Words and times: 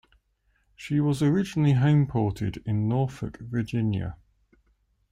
She 0.75 0.99
was 0.99 1.21
originally 1.21 1.73
homeported 1.73 2.63
in 2.65 2.87
Norfolk, 2.89 3.37
Virginia. 3.39 4.17